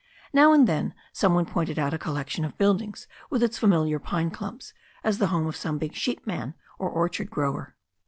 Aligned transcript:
Now 0.33 0.51
and 0.51 0.65
then 0.67 0.95
some 1.13 1.35
one 1.35 1.45
pointed 1.45 1.77
out 1.77 1.93
a 1.93 1.99
collection 1.99 2.43
of 2.43 2.57
buildings 2.57 3.05
with 3.29 3.43
its 3.43 3.59
familiar 3.59 3.99
pine 3.99 4.31
clumps 4.31 4.73
as 5.03 5.19
the 5.19 5.27
home 5.27 5.45
of 5.45 5.55
some 5.55 5.77
big 5.77 5.93
sheep 5.93 6.25
man 6.25 6.55
or 6.79 6.89
orchard 6.89 7.29
grower. 7.29 7.75